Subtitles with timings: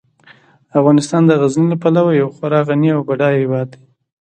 [0.79, 3.81] افغانستان د غزني له پلوه یو خورا غني او بډایه هیواد دی.